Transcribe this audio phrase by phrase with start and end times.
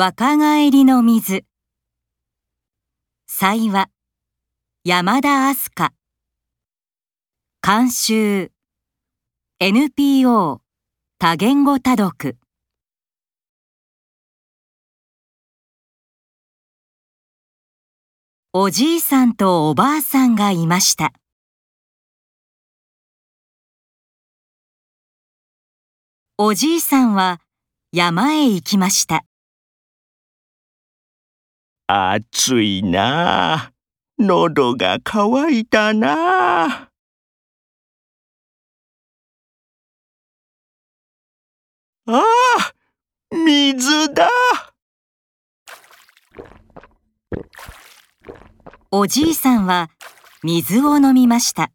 [0.00, 1.44] 若返りの水。
[3.26, 3.90] 祭話
[4.84, 5.92] 山田明日香。
[7.60, 8.52] 監修
[9.58, 10.60] NPO
[11.18, 12.38] 多言語多読。
[18.52, 21.12] おじいさんとおばあさんがいました。
[26.36, 27.40] おじいさんは
[27.90, 29.27] 山へ行きました。
[31.90, 33.72] 暑いなあ。
[34.18, 36.90] 喉が渇いたなあ。
[42.06, 44.28] ああ、水だ。
[48.90, 49.90] おじいさんは
[50.42, 51.72] 水を飲みました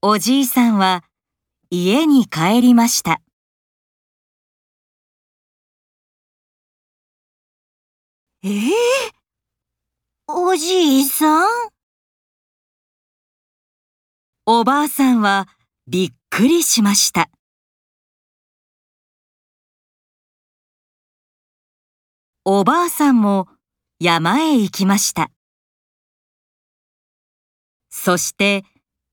[0.00, 1.04] おじいさんは
[1.70, 3.20] 家に帰りました
[8.44, 8.72] えー、
[10.26, 11.46] おじいさん？
[14.46, 15.46] おばあさんは
[15.86, 17.30] びっくりしました。
[22.44, 23.46] おばあさんも
[24.00, 25.30] 山へ行きました。
[27.90, 28.64] そして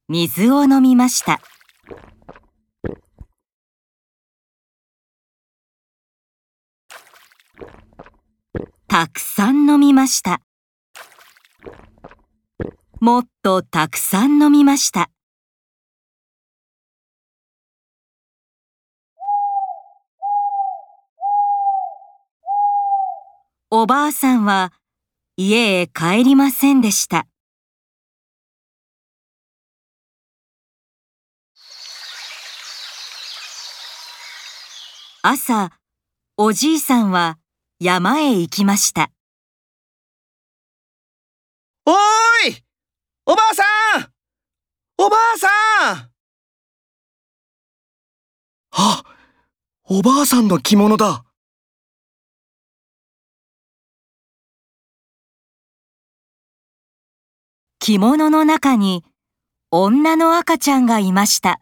[0.08, 1.40] 水を飲みました。
[9.00, 10.42] たくさん飲みました。
[13.00, 15.10] もっとたくさん飲みました。
[23.70, 24.74] おばあさんは
[25.38, 27.26] 家へ帰りませんでした。
[35.22, 35.72] 朝、
[36.36, 37.38] おじいさんは
[37.82, 39.10] 山へ行きました。
[41.86, 41.96] おー
[42.52, 42.64] い
[43.26, 43.64] おばあさ
[44.00, 44.12] ん
[44.98, 46.10] おばあさん
[48.72, 49.04] あ
[49.86, 51.24] おばあさんの着物だ
[57.80, 59.06] 着物の中に
[59.72, 61.62] 女の赤ちゃんがいました。